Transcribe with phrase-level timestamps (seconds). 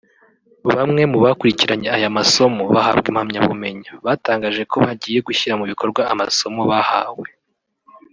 [0.75, 7.27] Bamwe mu bakurikiranye aya masomo bahabwa impamyabumenyi batangaje ko bagiye gushyira mu bikorwa amasomo bahawe